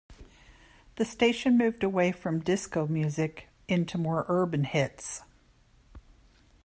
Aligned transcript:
The 0.95 1.05
station 1.05 1.59
moved 1.59 1.83
away 1.83 2.11
from 2.11 2.39
disco 2.39 2.87
music 2.87 3.49
into 3.67 3.99
more 3.99 4.25
urban 4.27 4.63
hits. 4.63 5.21